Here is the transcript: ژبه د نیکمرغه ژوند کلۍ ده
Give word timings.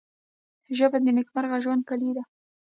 ژبه 0.77 0.97
د 1.01 1.07
نیکمرغه 1.17 1.57
ژوند 1.63 1.81
کلۍ 1.89 2.11
ده 2.15 2.23